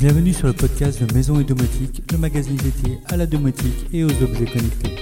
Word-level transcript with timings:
Bienvenue 0.00 0.32
sur 0.32 0.46
le 0.46 0.54
podcast 0.54 1.04
de 1.04 1.12
Maison 1.12 1.38
et 1.40 1.44
Domotique, 1.44 2.10
le 2.10 2.16
magazine 2.16 2.56
dédié 2.56 2.96
à 3.04 3.18
la 3.18 3.26
domotique 3.26 3.86
et 3.92 4.02
aux 4.02 4.22
objets 4.22 4.46
connectés. 4.46 4.96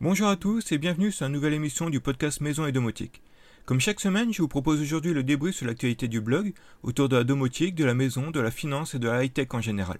Bonjour 0.00 0.26
à 0.26 0.34
tous 0.34 0.72
et 0.72 0.78
bienvenue 0.78 1.12
sur 1.12 1.26
une 1.26 1.32
nouvelle 1.32 1.54
émission 1.54 1.88
du 1.88 2.00
podcast 2.00 2.40
Maison 2.40 2.66
et 2.66 2.72
Domotique. 2.72 3.22
Comme 3.64 3.78
chaque 3.78 4.00
semaine, 4.00 4.32
je 4.32 4.42
vous 4.42 4.48
propose 4.48 4.82
aujourd'hui 4.82 5.12
le 5.12 5.22
débrief 5.22 5.54
sur 5.54 5.66
l'actualité 5.68 6.08
du 6.08 6.20
blog 6.20 6.52
autour 6.82 7.08
de 7.08 7.14
la 7.14 7.22
domotique, 7.22 7.76
de 7.76 7.84
la 7.84 7.94
maison, 7.94 8.32
de 8.32 8.40
la 8.40 8.50
finance 8.50 8.96
et 8.96 8.98
de 8.98 9.06
la 9.06 9.22
high-tech 9.22 9.46
en 9.52 9.60
général. 9.60 9.98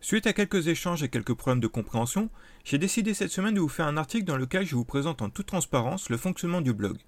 Suite 0.00 0.26
à 0.26 0.32
quelques 0.32 0.68
échanges 0.68 1.02
et 1.02 1.08
quelques 1.08 1.34
problèmes 1.34 1.60
de 1.60 1.66
compréhension, 1.66 2.30
j'ai 2.64 2.78
décidé 2.78 3.14
cette 3.14 3.32
semaine 3.32 3.54
de 3.54 3.60
vous 3.60 3.68
faire 3.68 3.86
un 3.86 3.96
article 3.96 4.24
dans 4.24 4.36
lequel 4.36 4.64
je 4.64 4.76
vous 4.76 4.84
présente 4.84 5.22
en 5.22 5.30
toute 5.30 5.46
transparence 5.46 6.08
le 6.08 6.16
fonctionnement 6.16 6.60
du 6.60 6.72
blog. 6.72 6.98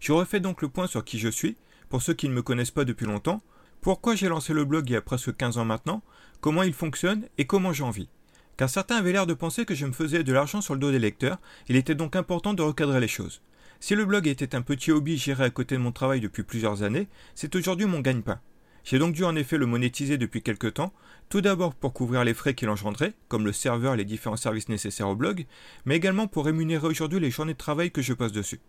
Je 0.00 0.12
refais 0.12 0.40
donc 0.40 0.62
le 0.62 0.68
point 0.68 0.86
sur 0.86 1.04
qui 1.04 1.18
je 1.18 1.28
suis, 1.28 1.56
pour 1.88 2.02
ceux 2.02 2.14
qui 2.14 2.28
ne 2.28 2.34
me 2.34 2.42
connaissent 2.42 2.70
pas 2.70 2.84
depuis 2.84 3.06
longtemps, 3.06 3.42
pourquoi 3.80 4.14
j'ai 4.16 4.28
lancé 4.28 4.52
le 4.52 4.64
blog 4.64 4.88
il 4.88 4.94
y 4.94 4.96
a 4.96 5.00
presque 5.00 5.36
15 5.36 5.58
ans 5.58 5.64
maintenant, 5.64 6.02
comment 6.40 6.62
il 6.62 6.72
fonctionne 6.72 7.28
et 7.38 7.46
comment 7.46 7.72
j'en 7.72 7.90
vis 7.90 8.08
car 8.56 8.68
certains 8.68 8.96
avaient 8.96 9.12
l'air 9.12 9.26
de 9.26 9.34
penser 9.34 9.64
que 9.64 9.74
je 9.74 9.86
me 9.86 9.92
faisais 9.92 10.24
de 10.24 10.32
l'argent 10.32 10.60
sur 10.60 10.74
le 10.74 10.80
dos 10.80 10.90
des 10.90 10.98
lecteurs, 10.98 11.38
il 11.68 11.76
était 11.76 11.94
donc 11.94 12.16
important 12.16 12.54
de 12.54 12.62
recadrer 12.62 13.00
les 13.00 13.08
choses. 13.08 13.42
Si 13.80 13.94
le 13.94 14.04
blog 14.04 14.28
était 14.28 14.54
un 14.54 14.62
petit 14.62 14.92
hobby 14.92 15.16
géré 15.16 15.44
à 15.44 15.50
côté 15.50 15.74
de 15.74 15.80
mon 15.80 15.92
travail 15.92 16.20
depuis 16.20 16.44
plusieurs 16.44 16.82
années, 16.82 17.08
c'est 17.34 17.56
aujourd'hui 17.56 17.86
mon 17.86 18.00
gagne-pain. 18.00 18.40
J'ai 18.84 18.98
donc 18.98 19.14
dû 19.14 19.24
en 19.24 19.36
effet 19.36 19.58
le 19.58 19.66
monétiser 19.66 20.18
depuis 20.18 20.42
quelques 20.42 20.74
temps, 20.74 20.92
tout 21.28 21.40
d'abord 21.40 21.74
pour 21.74 21.92
couvrir 21.92 22.24
les 22.24 22.34
frais 22.34 22.54
qu'il 22.54 22.68
engendrait, 22.68 23.14
comme 23.28 23.44
le 23.44 23.52
serveur 23.52 23.94
et 23.94 23.96
les 23.96 24.04
différents 24.04 24.36
services 24.36 24.68
nécessaires 24.68 25.08
au 25.08 25.16
blog, 25.16 25.46
mais 25.84 25.96
également 25.96 26.26
pour 26.26 26.44
rémunérer 26.44 26.86
aujourd'hui 26.86 27.20
les 27.20 27.30
journées 27.30 27.52
de 27.52 27.58
travail 27.58 27.90
que 27.90 28.02
je 28.02 28.12
passe 28.12 28.32
dessus. 28.32 28.60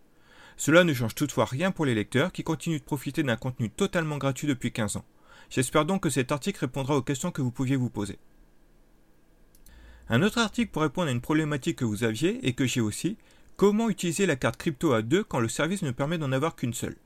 Cela 0.56 0.84
ne 0.84 0.94
change 0.94 1.14
toutefois 1.14 1.46
rien 1.46 1.72
pour 1.72 1.84
les 1.84 1.94
lecteurs 1.94 2.30
qui 2.30 2.44
continuent 2.44 2.78
de 2.78 2.84
profiter 2.84 3.22
d'un 3.22 3.36
contenu 3.36 3.70
totalement 3.70 4.18
gratuit 4.18 4.46
depuis 4.46 4.72
15 4.72 4.96
ans. 4.96 5.04
J'espère 5.50 5.84
donc 5.84 6.02
que 6.02 6.10
cet 6.10 6.32
article 6.32 6.60
répondra 6.60 6.96
aux 6.96 7.02
questions 7.02 7.32
que 7.32 7.42
vous 7.42 7.50
pouviez 7.50 7.76
vous 7.76 7.90
poser. 7.90 8.18
Un 10.08 10.22
autre 10.22 10.38
article 10.38 10.70
pour 10.70 10.82
répondre 10.82 11.08
à 11.08 11.12
une 11.12 11.20
problématique 11.20 11.78
que 11.78 11.84
vous 11.84 12.04
aviez 12.04 12.46
et 12.46 12.52
que 12.52 12.66
j'ai 12.66 12.80
aussi, 12.80 13.16
comment 13.56 13.88
utiliser 13.88 14.26
la 14.26 14.36
carte 14.36 14.58
crypto 14.58 14.92
à 14.92 15.02
deux 15.02 15.24
quand 15.24 15.40
le 15.40 15.48
service 15.48 15.82
ne 15.82 15.90
permet 15.90 16.18
d'en 16.18 16.30
avoir 16.30 16.54
qu'une 16.54 16.74
seule? 16.74 16.96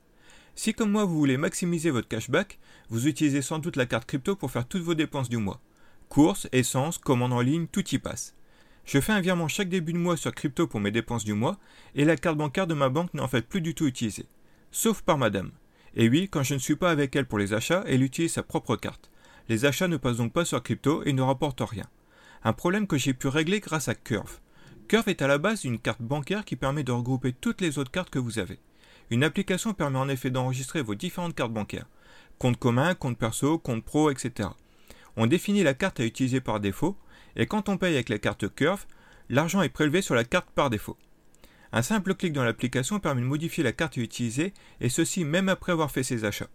Si 0.55 0.73
comme 0.73 0.91
moi 0.91 1.05
vous 1.05 1.17
voulez 1.17 1.37
maximiser 1.37 1.89
votre 1.89 2.07
cashback, 2.07 2.59
vous 2.89 3.07
utilisez 3.07 3.41
sans 3.41 3.59
doute 3.59 3.75
la 3.75 3.85
carte 3.85 4.05
crypto 4.05 4.35
pour 4.35 4.51
faire 4.51 4.67
toutes 4.67 4.83
vos 4.83 4.93
dépenses 4.93 5.29
du 5.29 5.37
mois. 5.37 5.61
Courses, 6.09 6.47
essence, 6.51 6.97
commandes 6.97 7.33
en 7.33 7.41
ligne, 7.41 7.67
tout 7.67 7.87
y 7.89 7.99
passe. 7.99 8.35
Je 8.85 8.99
fais 8.99 9.13
un 9.13 9.21
virement 9.21 9.47
chaque 9.47 9.69
début 9.69 9.93
de 9.93 9.97
mois 9.97 10.17
sur 10.17 10.33
crypto 10.33 10.67
pour 10.67 10.79
mes 10.79 10.91
dépenses 10.91 11.23
du 11.23 11.33
mois 11.33 11.59
et 11.95 12.05
la 12.05 12.17
carte 12.17 12.37
bancaire 12.37 12.67
de 12.67 12.73
ma 12.73 12.89
banque 12.89 13.13
n'est 13.13 13.21
en 13.21 13.27
fait 13.27 13.47
plus 13.47 13.61
du 13.61 13.75
tout 13.75 13.85
utilisée. 13.85 14.25
Sauf 14.71 15.01
par 15.01 15.17
madame. 15.17 15.51
Et 15.95 16.09
oui, 16.09 16.29
quand 16.29 16.43
je 16.43 16.53
ne 16.53 16.59
suis 16.59 16.75
pas 16.75 16.91
avec 16.91 17.15
elle 17.15 17.27
pour 17.27 17.39
les 17.39 17.53
achats, 17.53 17.83
elle 17.87 18.03
utilise 18.03 18.33
sa 18.33 18.43
propre 18.43 18.75
carte. 18.75 19.09
Les 19.47 19.65
achats 19.65 19.87
ne 19.87 19.97
passent 19.97 20.17
donc 20.17 20.33
pas 20.33 20.45
sur 20.45 20.61
crypto 20.61 21.03
et 21.05 21.13
ne 21.13 21.21
rapportent 21.21 21.61
rien 21.61 21.85
un 22.43 22.53
problème 22.53 22.87
que 22.87 22.97
j'ai 22.97 23.13
pu 23.13 23.27
régler 23.27 23.59
grâce 23.59 23.87
à 23.87 23.95
Curve. 23.95 24.39
Curve 24.87 25.09
est 25.09 25.21
à 25.21 25.27
la 25.27 25.37
base 25.37 25.65
une 25.65 25.79
carte 25.79 26.01
bancaire 26.01 26.45
qui 26.45 26.55
permet 26.55 26.83
de 26.83 26.91
regrouper 26.91 27.33
toutes 27.33 27.61
les 27.61 27.77
autres 27.77 27.91
cartes 27.91 28.09
que 28.09 28.19
vous 28.19 28.39
avez. 28.39 28.59
Une 29.11 29.23
application 29.23 29.73
permet 29.73 29.97
en 29.97 30.09
effet 30.09 30.29
d'enregistrer 30.29 30.81
vos 30.81 30.95
différentes 30.95 31.35
cartes 31.35 31.53
bancaires. 31.53 31.87
Compte 32.37 32.57
commun, 32.57 32.93
compte 32.93 33.17
perso, 33.17 33.57
compte 33.57 33.83
pro, 33.83 34.11
etc. 34.11 34.49
On 35.17 35.25
définit 35.25 35.63
la 35.63 35.73
carte 35.73 35.99
à 35.99 36.05
utiliser 36.05 36.41
par 36.41 36.59
défaut, 36.59 36.95
et 37.35 37.47
quand 37.47 37.69
on 37.69 37.77
paye 37.77 37.95
avec 37.95 38.09
la 38.09 38.19
carte 38.19 38.53
Curve, 38.53 38.85
l'argent 39.29 39.61
est 39.61 39.69
prélevé 39.69 40.01
sur 40.01 40.15
la 40.15 40.23
carte 40.23 40.49
par 40.51 40.69
défaut. 40.69 40.97
Un 41.71 41.81
simple 41.81 42.15
clic 42.15 42.33
dans 42.33 42.43
l'application 42.43 42.99
permet 42.99 43.21
de 43.21 43.27
modifier 43.27 43.63
la 43.63 43.73
carte 43.73 43.97
à 43.97 44.01
utiliser, 44.01 44.53
et 44.79 44.89
ceci 44.89 45.23
même 45.23 45.49
après 45.49 45.71
avoir 45.71 45.91
fait 45.91 46.03
ses 46.03 46.25
achats. 46.25 46.49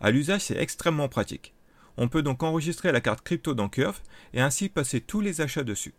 À 0.00 0.10
l'usage, 0.10 0.42
c'est 0.42 0.56
extrêmement 0.56 1.08
pratique. 1.08 1.54
On 1.96 2.08
peut 2.08 2.22
donc 2.22 2.44
enregistrer 2.44 2.92
la 2.92 3.00
carte 3.00 3.22
crypto 3.22 3.54
dans 3.54 3.68
Curve 3.68 4.00
et 4.32 4.40
ainsi 4.40 4.68
passer 4.68 5.00
tous 5.00 5.20
les 5.20 5.40
achats 5.40 5.64
dessus. 5.64 5.94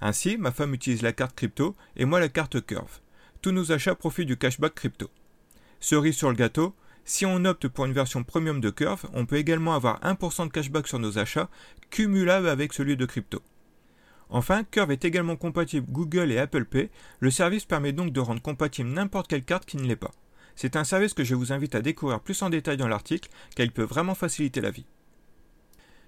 Ainsi, 0.00 0.36
ma 0.36 0.50
femme 0.50 0.74
utilise 0.74 1.02
la 1.02 1.12
carte 1.12 1.36
crypto 1.36 1.76
et 1.96 2.04
moi 2.04 2.18
la 2.18 2.28
carte 2.28 2.64
Curve. 2.66 3.00
Tous 3.40 3.52
nos 3.52 3.70
achats 3.70 3.94
profitent 3.94 4.26
du 4.26 4.36
cashback 4.36 4.74
crypto. 4.74 5.10
Cerise 5.84 6.16
sur 6.16 6.30
le 6.30 6.34
gâteau, 6.34 6.74
si 7.04 7.26
on 7.26 7.44
opte 7.44 7.68
pour 7.68 7.84
une 7.84 7.92
version 7.92 8.24
premium 8.24 8.58
de 8.58 8.70
Curve, 8.70 9.04
on 9.12 9.26
peut 9.26 9.36
également 9.36 9.74
avoir 9.74 10.00
1% 10.00 10.46
de 10.46 10.50
cashback 10.50 10.88
sur 10.88 10.98
nos 10.98 11.18
achats, 11.18 11.50
cumulable 11.90 12.48
avec 12.48 12.72
celui 12.72 12.96
de 12.96 13.04
crypto. 13.04 13.42
Enfin, 14.30 14.64
Curve 14.64 14.92
est 14.92 15.04
également 15.04 15.36
compatible 15.36 15.86
Google 15.90 16.32
et 16.32 16.38
Apple 16.38 16.64
Pay, 16.64 16.88
le 17.20 17.30
service 17.30 17.66
permet 17.66 17.92
donc 17.92 18.14
de 18.14 18.20
rendre 18.20 18.40
compatible 18.40 18.88
n'importe 18.88 19.28
quelle 19.28 19.44
carte 19.44 19.66
qui 19.66 19.76
ne 19.76 19.82
l'est 19.82 19.94
pas. 19.94 20.12
C'est 20.56 20.76
un 20.76 20.84
service 20.84 21.12
que 21.12 21.22
je 21.22 21.34
vous 21.34 21.52
invite 21.52 21.74
à 21.74 21.82
découvrir 21.82 22.20
plus 22.20 22.40
en 22.40 22.48
détail 22.48 22.78
dans 22.78 22.88
l'article, 22.88 23.28
car 23.54 23.66
il 23.66 23.70
peut 23.70 23.82
vraiment 23.82 24.14
faciliter 24.14 24.62
la 24.62 24.70
vie. 24.70 24.86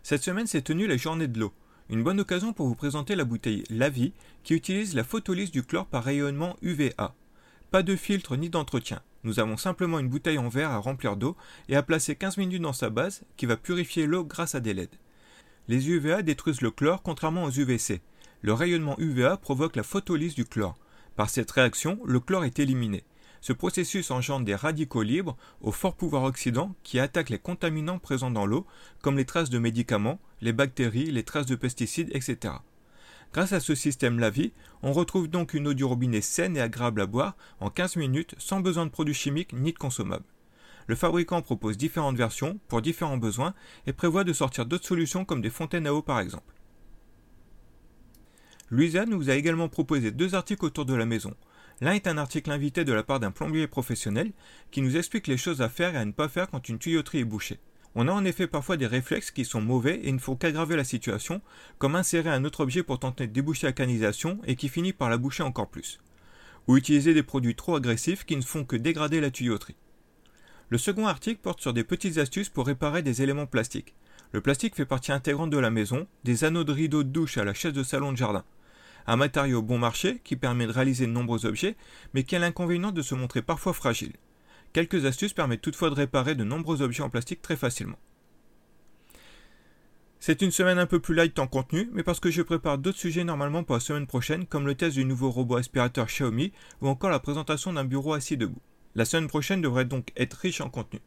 Cette 0.03 0.23
semaine 0.23 0.47
s'est 0.47 0.63
tenue 0.63 0.87
la 0.87 0.97
journée 0.97 1.29
de 1.29 1.39
l'eau. 1.39 1.53
Une 1.91 2.03
bonne 2.03 2.21
occasion 2.21 2.55
pour 2.55 2.67
vous 2.67 2.77
présenter 2.77 3.15
la 3.15 3.25
bouteille 3.25 3.65
Lavi 3.69 4.15
qui 4.43 4.55
utilise 4.55 4.95
la 4.95 5.05
photolyse 5.05 5.51
du 5.51 5.63
chlore 5.63 5.85
par 5.85 6.03
rayonnement 6.03 6.57
UVA. 6.63 7.15
Pas 7.71 7.83
de 7.83 7.95
filtre 7.95 8.37
ni 8.37 8.49
d'entretien. 8.49 9.03
Nous 9.27 9.41
avons 9.41 9.57
simplement 9.57 9.99
une 9.99 10.09
bouteille 10.09 10.39
en 10.39 10.49
verre 10.49 10.71
à 10.71 10.79
remplir 10.79 11.17
d'eau 11.17 11.37
et 11.69 11.75
à 11.75 11.83
placer 11.83 12.15
15 12.15 12.37
minutes 12.37 12.63
dans 12.63 12.73
sa 12.73 12.91
base 12.91 13.25
qui 13.37 13.45
va 13.45 13.57
purifier 13.57 14.07
l'eau 14.07 14.23
grâce 14.23 14.55
à 14.55 14.61
des 14.61 14.73
LED. 14.73 14.89
Les 15.67 15.91
UVA 15.91 16.23
détruisent 16.23 16.61
le 16.61 16.71
chlore 16.71 17.03
contrairement 17.03 17.43
aux 17.43 17.51
UVC. 17.51 18.03
Le 18.43 18.53
rayonnement 18.53 18.95
UVA 19.01 19.37
provoque 19.37 19.75
la 19.75 19.83
photolyse 19.83 20.37
du 20.37 20.45
chlore. 20.45 20.79
Par 21.17 21.29
cette 21.29 21.51
réaction, 21.51 21.99
le 22.05 22.21
chlore 22.21 22.45
est 22.45 22.61
éliminé. 22.61 23.03
Ce 23.41 23.53
processus 23.53 24.13
engendre 24.13 24.45
des 24.45 24.55
radicaux 24.55 25.03
libres 25.03 25.37
au 25.61 25.73
fort 25.73 25.97
pouvoir 25.97 26.23
oxydant 26.23 26.77
qui 26.85 27.01
attaquent 27.01 27.31
les 27.31 27.41
contaminants 27.41 27.99
présents 27.99 28.31
dans 28.31 28.47
l'eau, 28.47 28.65
comme 29.03 29.17
les 29.17 29.25
traces 29.25 29.51
de 29.51 29.59
médicaments, 29.59 30.21
les 30.41 30.53
bactéries, 30.53 31.11
les 31.11 31.25
traces 31.25 31.47
de 31.47 31.57
pesticides, 31.57 32.15
etc. 32.15 32.55
Grâce 33.37 33.53
à 33.53 33.61
ce 33.61 33.75
système 33.75 34.19
LAVI, 34.19 34.55
on 34.83 34.95
retrouve 34.95 35.29
donc 35.29 35.53
une 35.53 35.69
eau 35.69 35.75
du 35.75 35.85
robinet 35.85 36.23
saine 36.23 36.57
et 36.57 36.63
agréable 36.63 37.03
à 37.03 37.07
boire 37.07 37.37
en 37.61 37.69
15 37.69 37.97
minutes 37.97 38.35
sans 38.39 38.61
besoin 38.61 38.87
de 38.87 38.91
produits 38.91 39.13
chimiques 39.13 39.53
ni 39.53 39.75
de 39.75 39.79
consommables. 39.79 40.25
Le 40.87 40.95
fabricant 40.95 41.43
propose 41.43 41.77
différentes 41.77 42.17
versions 42.17 42.59
pour 42.67 42.81
différents 42.81 43.19
besoins 43.19 43.53
et 43.87 43.93
prévoit 43.93 44.25
de 44.25 44.33
sortir 44.33 44.65
d'autres 44.65 44.87
solutions 44.87 45.27
comme 45.27 45.43
des 45.43 45.51
fontaines 45.51 45.87
à 45.87 45.93
eau 45.93 46.01
par 46.01 46.19
exemple. 46.19 46.55
Louisa 48.71 49.05
nous 49.05 49.29
a 49.29 49.35
également 49.35 49.69
proposé 49.69 50.13
deux 50.13 50.35
articles 50.35 50.65
autour 50.65 50.87
de 50.87 50.95
la 50.95 51.05
maison. 51.05 51.35
L'un 51.83 51.93
est 51.93 52.07
un 52.07 52.17
article 52.17 52.51
invité 52.51 52.87
de 52.87 52.95
la 52.95 53.03
part 53.03 53.21
d'un 53.21 53.33
plombier 53.33 53.67
professionnel 53.67 54.33
qui 54.71 54.81
nous 54.81 54.97
explique 54.97 55.27
les 55.27 55.37
choses 55.37 55.61
à 55.61 55.69
faire 55.69 55.95
et 55.95 55.99
à 55.99 56.07
ne 56.07 56.13
pas 56.13 56.31
faire 56.31 56.49
quand 56.49 56.71
une 56.71 56.79
tuyauterie 56.79 57.19
est 57.19 57.25
bouchée. 57.25 57.61
On 57.99 58.09
a 58.09 58.13
en 58.13 58.27
effet 58.27 58.47
parfois 58.47 58.77
des 58.77 58.87
réflexes 58.87 59.31
qui 59.31 59.47
sont 59.47 59.63
mauvais 59.63 60.01
et 60.05 60.13
ne 60.13 60.19
faut 60.19 60.37
qu'aggraver 60.37 60.77
la 60.77 60.85
situation, 60.85 61.41
comme 61.79 61.97
insérer 61.97 62.29
un 62.29 62.45
autre 62.45 62.61
objet 62.61 62.83
pour 62.83 62.99
tenter 62.99 63.27
de 63.27 63.33
déboucher 63.33 63.67
la 63.67 63.73
canalisation 63.73 64.39
et 64.47 64.55
qui 64.55 64.69
finit 64.69 64.93
par 64.93 65.09
la 65.09 65.17
boucher 65.17 65.43
encore 65.43 65.71
plus. 65.71 65.99
Ou 66.69 66.77
utiliser 66.77 67.15
des 67.15 67.23
produits 67.23 67.55
trop 67.55 67.75
agressifs 67.75 68.27
qui 68.27 68.37
ne 68.37 68.43
font 68.43 68.65
que 68.65 68.77
dégrader 68.77 69.23
la 69.23 69.31
tuyauterie. 69.31 69.77
Le 70.69 70.77
second 70.77 71.07
article 71.07 71.41
porte 71.41 71.63
sur 71.63 71.73
des 71.73 71.85
petites 71.85 72.19
astuces 72.19 72.51
pour 72.51 72.67
réparer 72.67 73.01
des 73.01 73.23
éléments 73.23 73.47
plastiques. 73.47 73.95
Le 74.33 74.43
plastique 74.43 74.77
fait 74.77 74.85
partie 74.85 75.13
intégrante 75.13 75.49
de 75.49 75.59
la 75.59 75.71
maison, 75.71 76.07
des 76.23 76.45
anneaux 76.45 76.65
de 76.65 76.73
rideaux 76.73 77.03
de 77.03 77.09
douche 77.09 77.39
à 77.39 77.45
la 77.45 77.55
chaise 77.55 77.73
de 77.73 77.83
salon 77.83 78.13
de 78.13 78.19
jardin 78.19 78.45
un 79.07 79.17
matériau 79.17 79.63
bon 79.63 79.79
marché 79.79 80.21
qui 80.25 80.37
permet 80.37 80.67
de 80.67 80.73
réaliser 80.73 81.07
de 81.07 81.13
nombreux 81.13 81.47
objets, 81.47 81.77
mais 82.13 82.25
qui 82.25 82.37
a 82.37 82.39
l'inconvénient 82.39 82.91
de 82.91 83.03
se 83.03 83.15
montrer 83.15 83.43
parfois 83.43 83.73
fragile. 83.73 84.15
Quelques 84.73 85.05
astuces 85.05 85.33
permettent 85.33 85.63
toutefois 85.63 85.91
de 85.91 85.95
réparer 85.95 86.35
de 86.35 86.45
nombreux 86.45 86.83
objets 86.83 87.03
en 87.03 87.11
plastique 87.11 87.43
très 87.43 87.57
facilement. 87.57 87.99
C'est 90.19 90.43
une 90.43 90.51
semaine 90.51 90.79
un 90.79 90.87
peu 90.87 90.99
plus 90.99 91.15
light 91.15 91.39
en 91.39 91.47
contenu, 91.47 91.89
mais 91.93 92.03
parce 92.03 92.21
que 92.21 92.31
je 92.31 92.43
prépare 92.43 92.79
d'autres 92.79 92.99
sujets 92.99 93.25
normalement 93.25 93.63
pour 93.63 93.77
la 93.77 93.81
semaine 93.81 94.07
prochaine, 94.07 94.47
comme 94.47 94.67
le 94.67 94.75
test 94.75 94.97
du 94.97 95.05
nouveau 95.05 95.31
robot 95.31 95.57
aspirateur 95.57 96.07
Xiaomi 96.07 96.53
ou 96.81 96.89
encore 96.89 97.11
la 97.11 97.21
présentation 97.21 97.73
d'un 97.73 97.85
bureau 97.85 98.13
assis 98.15 98.37
debout. 98.37 98.61
La 98.95 99.05
semaine 99.05 99.29
prochaine 99.29 99.61
devrait 99.61 99.85
donc 99.85 100.13
être 100.17 100.35
riche 100.35 100.61
en 100.61 100.71
contenu. 100.71 101.01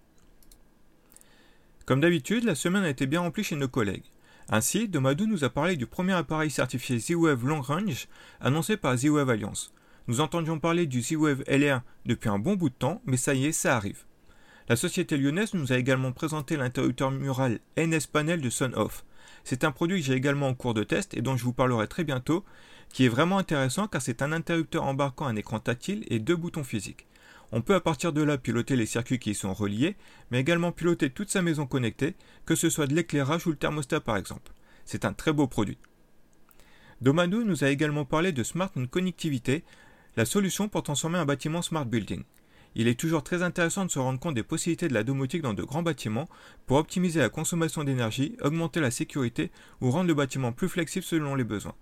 Comme 1.86 2.02
d'habitude, 2.02 2.44
la 2.44 2.56
semaine 2.56 2.84
a 2.84 2.90
été 2.90 3.08
bien 3.08 3.22
remplie 3.22 3.44
chez 3.44 3.56
nos 3.56 3.68
collègues. 3.68 4.06
Ainsi, 4.48 4.88
Domadou 4.88 5.28
nous 5.28 5.44
a 5.44 5.50
parlé 5.50 5.76
du 5.76 5.86
premier 5.86 6.14
appareil 6.14 6.52
certifié 6.52 7.00
Z-Wave 7.00 7.46
Long 7.46 7.62
Range 7.62 8.08
annoncé 8.40 8.78
par 8.78 8.96
Z-Wave 8.96 9.30
Alliance. 9.30 9.74
Nous 10.08 10.22
entendions 10.22 10.60
parler 10.60 10.86
du 10.86 11.02
Z-Wave 11.02 11.44
LR 11.48 11.82
depuis 12.06 12.30
un 12.30 12.40
bon 12.40 12.56
bout 12.56 12.70
de 12.70 12.76
temps, 12.76 13.02
mais 13.06 13.18
ça 13.18 13.34
y 13.34 13.46
est, 13.46 13.52
ça 13.52 13.76
arrive. 13.76 14.06
La 14.68 14.76
société 14.76 15.18
lyonnaise 15.18 15.54
nous 15.54 15.74
a 15.74 15.78
également 15.78 16.12
présenté 16.12 16.56
l'interrupteur 16.56 17.12
mural 17.12 17.60
NS 17.78 18.08
Panel 18.12 18.42
de 18.42 18.78
Off. 18.78 19.04
C'est 19.44 19.64
un 19.64 19.72
produit 19.72 20.00
que 20.00 20.06
j'ai 20.06 20.14
également 20.14 20.48
en 20.48 20.54
cours 20.54 20.74
de 20.74 20.84
test 20.84 21.16
et 21.16 21.22
dont 21.22 21.38
je 21.38 21.44
vous 21.44 21.54
parlerai 21.54 21.88
très 21.88 22.04
bientôt, 22.04 22.46
qui 22.94 23.06
est 23.06 23.10
vraiment 23.10 23.38
intéressant 23.38 23.88
car 23.88 24.02
c'est 24.02 24.22
un 24.22 24.32
interrupteur 24.32 24.84
embarquant 24.84 25.26
un 25.26 25.36
écran 25.36 25.60
tactile 25.60 26.06
et 26.10 26.20
deux 26.20 26.36
boutons 26.36 26.64
physiques. 26.64 27.08
On 27.52 27.62
peut 27.62 27.74
à 27.74 27.82
partir 27.82 28.14
de 28.14 28.22
là 28.22 28.38
piloter 28.38 28.76
les 28.76 28.86
circuits 28.86 29.18
qui 29.18 29.32
y 29.32 29.36
sont 29.36 29.54
reliés, 29.54 29.96
mais 30.30 30.40
également 30.40 30.72
piloter 30.72 31.10
toute 31.10 31.32
sa 31.32 31.42
maison 31.42 31.66
connectée, 31.66 32.16
que 32.46 32.56
ce 32.56 32.70
soit 32.70 32.86
de 32.86 32.94
l'éclairage 32.94 33.48
ou 33.48 33.52
le 33.52 33.58
thermostat 33.58 34.02
par 34.02 34.18
exemple. 34.18 34.52
C'est 34.86 35.06
un 35.06 35.14
très 35.14 35.34
beau 35.34 35.48
produit. 35.48 35.80
Domano 37.02 37.44
nous 37.44 37.64
a 37.64 37.70
également 37.70 38.06
parlé 38.06 38.32
de 38.32 38.44
Smart 38.44 38.72
Connectivité, 38.92 39.64
la 40.20 40.26
solution 40.26 40.68
pour 40.68 40.84
transformer 40.84 41.18
un 41.18 41.24
bâtiment 41.24 41.62
Smart 41.62 41.86
Building. 41.86 42.24
Il 42.76 42.90
est 42.90 43.00
toujours 43.00 43.24
très 43.24 43.42
intéressant 43.42 43.86
de 43.86 43.90
se 43.90 44.00
rendre 44.00 44.20
compte 44.20 44.36
des 44.36 44.44
possibilités 44.44 44.90
de 44.90 44.94
la 44.94 45.06
domotique 45.06 45.42
dans 45.42 45.54
de 45.54 45.64
grands 45.64 45.82
bâtiments 45.82 46.28
pour 46.66 46.76
optimiser 46.76 47.22
la 47.22 47.30
consommation 47.30 47.86
d'énergie, 47.86 48.36
augmenter 48.42 48.82
la 48.82 48.92
sécurité 48.92 49.50
ou 49.80 49.92
rendre 49.92 50.10
le 50.10 50.14
bâtiment 50.14 50.52
plus 50.52 50.68
flexible 50.68 51.06
selon 51.06 51.36
les 51.36 51.46
besoins. 51.46 51.74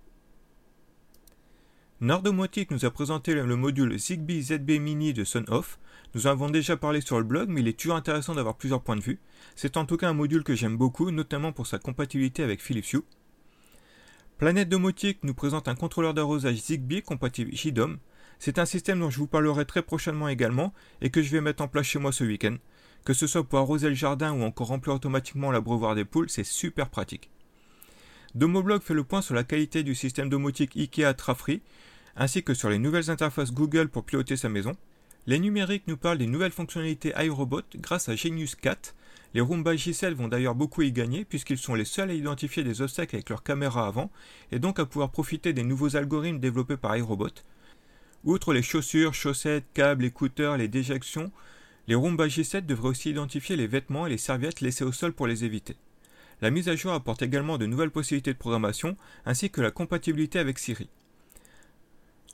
Nordomotique 2.00 2.70
nous 2.70 2.84
a 2.84 2.92
présenté 2.92 3.34
le 3.34 3.56
module 3.56 3.98
Zigbee 3.98 4.40
ZB 4.40 4.78
Mini 4.78 5.12
de 5.12 5.24
Sonoff. 5.24 5.80
Nous 6.14 6.28
en 6.28 6.30
avons 6.30 6.48
déjà 6.48 6.76
parlé 6.76 7.00
sur 7.00 7.18
le 7.18 7.24
blog, 7.24 7.48
mais 7.48 7.62
il 7.62 7.66
est 7.66 7.76
toujours 7.76 7.96
intéressant 7.96 8.36
d'avoir 8.36 8.54
plusieurs 8.54 8.82
points 8.82 8.94
de 8.94 9.02
vue. 9.02 9.18
C'est 9.56 9.76
en 9.76 9.84
tout 9.84 9.96
cas 9.96 10.10
un 10.10 10.14
module 10.14 10.44
que 10.44 10.54
j'aime 10.54 10.76
beaucoup, 10.76 11.10
notamment 11.10 11.50
pour 11.50 11.66
sa 11.66 11.80
compatibilité 11.80 12.44
avec 12.44 12.62
Philips 12.62 12.92
Hue. 12.92 13.02
Planète 14.38 14.68
Domotique 14.68 15.24
nous 15.24 15.34
présente 15.34 15.66
un 15.66 15.74
contrôleur 15.74 16.14
d'arrosage 16.14 16.54
Zigbee 16.54 17.02
compatible 17.02 17.52
JDOM. 17.52 17.98
C'est 18.38 18.58
un 18.58 18.66
système 18.66 19.00
dont 19.00 19.10
je 19.10 19.18
vous 19.18 19.26
parlerai 19.26 19.64
très 19.64 19.82
prochainement 19.82 20.28
également 20.28 20.72
et 21.00 21.10
que 21.10 21.22
je 21.22 21.30
vais 21.30 21.40
mettre 21.40 21.62
en 21.62 21.68
place 21.68 21.86
chez 21.86 21.98
moi 21.98 22.12
ce 22.12 22.24
week-end. 22.24 22.56
Que 23.04 23.12
ce 23.14 23.26
soit 23.26 23.44
pour 23.44 23.58
arroser 23.58 23.88
le 23.88 23.94
jardin 23.94 24.32
ou 24.32 24.42
encore 24.42 24.68
remplir 24.68 24.94
automatiquement 24.94 25.50
l'abreuvoir 25.50 25.94
des 25.94 26.04
poules, 26.04 26.30
c'est 26.30 26.44
super 26.44 26.88
pratique. 26.88 27.30
Domoblog 28.34 28.82
fait 28.82 28.94
le 28.94 29.04
point 29.04 29.22
sur 29.22 29.34
la 29.34 29.44
qualité 29.44 29.82
du 29.82 29.94
système 29.94 30.28
domotique 30.28 30.76
IKEA 30.76 31.14
Trafree, 31.14 31.62
ainsi 32.16 32.42
que 32.42 32.54
sur 32.54 32.68
les 32.68 32.78
nouvelles 32.78 33.10
interfaces 33.10 33.52
Google 33.52 33.88
pour 33.88 34.04
piloter 34.04 34.36
sa 34.36 34.48
maison. 34.48 34.76
Les 35.26 35.38
numériques 35.38 35.86
nous 35.86 35.96
parlent 35.96 36.18
des 36.18 36.26
nouvelles 36.26 36.52
fonctionnalités 36.52 37.12
iRobot 37.16 37.62
grâce 37.76 38.08
à 38.08 38.16
Genius 38.16 38.54
4. 38.54 38.94
Les 39.34 39.40
Roomba 39.40 39.74
J7 39.74 40.14
vont 40.14 40.28
d'ailleurs 40.28 40.54
beaucoup 40.54 40.82
y 40.82 40.92
gagner 40.92 41.24
puisqu'ils 41.24 41.58
sont 41.58 41.74
les 41.74 41.84
seuls 41.84 42.10
à 42.10 42.14
identifier 42.14 42.62
des 42.62 42.82
obstacles 42.82 43.16
avec 43.16 43.28
leur 43.28 43.42
caméra 43.42 43.86
avant 43.86 44.10
et 44.52 44.58
donc 44.58 44.78
à 44.78 44.86
pouvoir 44.86 45.10
profiter 45.10 45.52
des 45.52 45.64
nouveaux 45.64 45.96
algorithmes 45.96 46.38
développés 46.38 46.76
par 46.76 46.96
iRobot. 46.96 47.28
Outre 48.24 48.52
les 48.52 48.62
chaussures, 48.62 49.14
chaussettes, 49.14 49.66
câbles, 49.74 50.04
écouteurs, 50.04 50.56
les 50.56 50.68
déjections, 50.68 51.30
les 51.86 51.94
J7 51.94 52.66
devraient 52.66 52.88
aussi 52.88 53.10
identifier 53.10 53.56
les 53.56 53.66
vêtements 53.66 54.06
et 54.06 54.10
les 54.10 54.18
serviettes 54.18 54.60
laissés 54.60 54.84
au 54.84 54.92
sol 54.92 55.12
pour 55.12 55.26
les 55.26 55.44
éviter. 55.44 55.76
La 56.40 56.50
mise 56.50 56.68
à 56.68 56.76
jour 56.76 56.92
apporte 56.92 57.22
également 57.22 57.58
de 57.58 57.66
nouvelles 57.66 57.90
possibilités 57.90 58.32
de 58.32 58.38
programmation 58.38 58.96
ainsi 59.24 59.50
que 59.50 59.60
la 59.60 59.70
compatibilité 59.70 60.38
avec 60.38 60.58
Siri. 60.58 60.88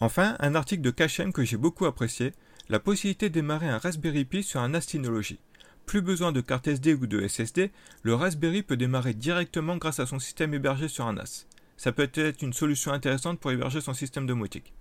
Enfin, 0.01 0.37
un 0.41 0.55
article 0.55 0.83
de 0.83 0.91
Kachem 0.91 1.33
que 1.33 1.45
j'ai 1.45 1.57
beaucoup 1.57 1.87
apprécié, 1.87 2.33
la 2.69 2.81
possibilité 2.81 3.29
de 3.29 3.35
démarrer 3.35 3.69
un 3.69 3.79
Raspberry 3.79 4.25
Pi 4.25 4.43
sur 4.43 4.61
un 4.61 4.71
NAS 4.71 4.83
Synology. 4.83 5.39
Plus 5.87 6.01
besoin 6.01 6.33
de 6.33 6.41
carte 6.41 6.67
SD 6.67 6.95
ou 6.95 7.07
de 7.07 7.27
SSD, 7.27 7.71
le 8.03 8.15
Raspberry 8.15 8.63
peut 8.63 8.77
démarrer 8.77 9.15
directement 9.15 9.77
grâce 9.77 10.01
à 10.01 10.07
son 10.07 10.19
système 10.19 10.55
hébergé 10.55 10.89
sur 10.89 11.07
un 11.07 11.13
NAS. 11.13 11.47
Ça 11.77 11.93
peut 11.93 12.11
être 12.15 12.43
une 12.43 12.53
solution 12.55 12.93
intéressante 12.93 13.39
pour 13.39 13.53
héberger 13.53 13.81
son 13.81 13.95
système 13.95 14.27
domotique. 14.27 14.73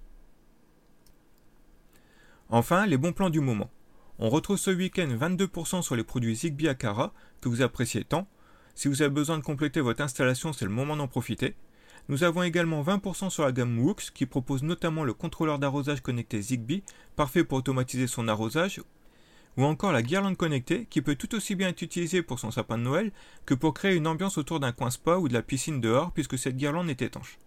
Enfin, 2.56 2.86
les 2.86 2.98
bons 2.98 3.14
plans 3.14 3.32
du 3.32 3.40
moment. 3.40 3.72
On 4.20 4.30
retrouve 4.30 4.58
ce 4.58 4.70
week-end 4.70 5.08
22% 5.08 5.82
sur 5.82 5.96
les 5.96 6.04
produits 6.04 6.36
Zigbee 6.36 6.68
Akara 6.68 7.12
que 7.42 7.50
vous 7.50 7.64
appréciez 7.64 8.04
tant. 8.04 8.28
Si 8.76 8.88
vous 8.88 9.02
avez 9.02 9.10
besoin 9.10 9.40
de 9.40 9.44
compléter 9.44 9.82
votre 9.82 10.04
installation, 10.04 10.54
c'est 10.54 10.66
le 10.66 10.70
moment 10.70 10.96
d'en 10.96 11.08
profiter. 11.08 11.56
Nous 12.10 12.24
avons 12.24 12.44
également 12.44 12.84
20% 12.84 13.32
sur 13.32 13.44
la 13.44 13.52
gamme 13.52 13.80
Woox 13.80 14.12
qui 14.12 14.28
propose 14.28 14.62
notamment 14.62 15.04
le 15.04 15.16
contrôleur 15.16 15.58
d'arrosage 15.58 16.02
connecté 16.02 16.44
Zigbee, 16.44 16.84
parfait 17.16 17.44
pour 17.44 17.58
automatiser 17.58 18.06
son 18.06 18.28
arrosage, 18.28 18.84
ou 19.58 19.64
encore 19.64 19.92
la 19.92 20.04
guirlande 20.04 20.38
connectée 20.38 20.86
qui 20.92 21.02
peut 21.02 21.16
tout 21.16 21.34
aussi 21.34 21.56
bien 21.56 21.70
être 21.70 21.82
utilisée 21.82 22.22
pour 22.22 22.38
son 22.38 22.52
sapin 22.52 22.78
de 22.78 22.84
Noël 22.84 23.12
que 23.48 23.56
pour 23.56 23.74
créer 23.74 23.96
une 23.96 24.06
ambiance 24.06 24.38
autour 24.38 24.60
d'un 24.60 24.74
coin 24.74 24.92
spa 24.92 25.16
ou 25.16 25.28
de 25.28 25.34
la 25.34 25.42
piscine 25.42 25.82
dehors 25.82 26.12
puisque 26.12 26.38
cette 26.38 26.58
guirlande 26.58 26.92
est 26.92 27.02
étanche. 27.02 27.40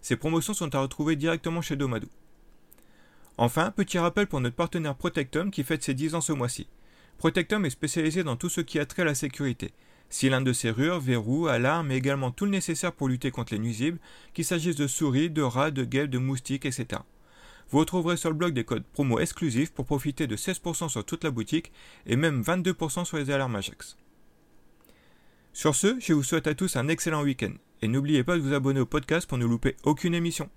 Ces 0.00 0.16
promotions 0.16 0.52
sont 0.52 0.74
à 0.74 0.80
retrouver 0.80 1.14
directement 1.14 1.62
chez 1.62 1.76
Domado. 1.76 2.08
Enfin, 3.38 3.70
petit 3.70 3.98
rappel 3.98 4.26
pour 4.26 4.40
notre 4.40 4.56
partenaire 4.56 4.94
Protectum 4.94 5.50
qui 5.50 5.62
fête 5.62 5.82
ses 5.82 5.94
10 5.94 6.14
ans 6.14 6.20
ce 6.20 6.32
mois-ci. 6.32 6.68
Protectum 7.18 7.64
est 7.64 7.70
spécialisé 7.70 8.24
dans 8.24 8.36
tout 8.36 8.48
ce 8.48 8.60
qui 8.60 8.78
a 8.78 8.86
trait 8.86 9.02
à 9.02 9.06
la 9.06 9.14
sécurité, 9.14 9.72
cylindres 10.08 10.46
de 10.46 10.52
serrure, 10.52 11.00
verrous, 11.00 11.46
alarmes, 11.46 11.88
mais 11.88 11.96
également 11.96 12.30
tout 12.30 12.44
le 12.44 12.50
nécessaire 12.50 12.92
pour 12.92 13.08
lutter 13.08 13.30
contre 13.30 13.52
les 13.54 13.58
nuisibles, 13.58 13.98
qu'il 14.32 14.44
s'agisse 14.44 14.76
de 14.76 14.86
souris, 14.86 15.30
de 15.30 15.42
rats, 15.42 15.70
de 15.70 15.84
guêpes, 15.84 16.10
de 16.10 16.18
moustiques, 16.18 16.66
etc. 16.66 17.02
Vous 17.70 17.78
retrouverez 17.78 18.16
sur 18.16 18.30
le 18.30 18.36
blog 18.36 18.54
des 18.54 18.64
codes 18.64 18.84
promo 18.84 19.18
exclusifs 19.18 19.72
pour 19.72 19.86
profiter 19.86 20.26
de 20.26 20.36
16% 20.36 20.88
sur 20.88 21.04
toute 21.04 21.24
la 21.24 21.30
boutique 21.30 21.72
et 22.06 22.16
même 22.16 22.42
22% 22.42 23.04
sur 23.04 23.16
les 23.16 23.30
alarmes 23.30 23.56
Ajax. 23.56 23.96
Sur 25.52 25.74
ce, 25.74 25.98
je 26.00 26.12
vous 26.12 26.22
souhaite 26.22 26.46
à 26.46 26.54
tous 26.54 26.76
un 26.76 26.88
excellent 26.88 27.22
week-end 27.22 27.54
et 27.82 27.88
n'oubliez 27.88 28.22
pas 28.24 28.36
de 28.36 28.42
vous 28.42 28.54
abonner 28.54 28.80
au 28.80 28.86
podcast 28.86 29.28
pour 29.28 29.38
ne 29.38 29.46
louper 29.46 29.76
aucune 29.84 30.14
émission. 30.14 30.48